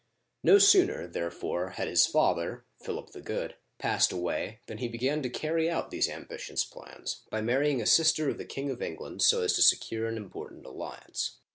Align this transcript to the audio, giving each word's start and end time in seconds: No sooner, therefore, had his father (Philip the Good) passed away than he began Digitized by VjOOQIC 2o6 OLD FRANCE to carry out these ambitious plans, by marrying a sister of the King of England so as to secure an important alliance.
No 0.41 0.57
sooner, 0.57 1.05
therefore, 1.05 1.69
had 1.77 1.87
his 1.87 2.07
father 2.07 2.65
(Philip 2.83 3.11
the 3.11 3.21
Good) 3.21 3.57
passed 3.77 4.11
away 4.11 4.61
than 4.65 4.79
he 4.79 4.87
began 4.87 5.19
Digitized 5.19 5.21
by 5.21 5.21
VjOOQIC 5.21 5.21
2o6 5.21 5.21
OLD 5.21 5.21
FRANCE 5.29 5.33
to 5.35 5.39
carry 5.47 5.69
out 5.69 5.91
these 5.91 6.09
ambitious 6.09 6.65
plans, 6.65 7.21
by 7.29 7.41
marrying 7.41 7.81
a 7.83 7.85
sister 7.85 8.27
of 8.29 8.37
the 8.39 8.45
King 8.45 8.71
of 8.71 8.81
England 8.81 9.21
so 9.21 9.43
as 9.43 9.53
to 9.53 9.61
secure 9.61 10.07
an 10.07 10.17
important 10.17 10.65
alliance. 10.65 11.37